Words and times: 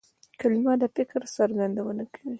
کلیمه 0.39 0.73
د 0.81 0.83
فکر 0.95 1.19
څرګندونه 1.35 2.03
کوي. 2.13 2.29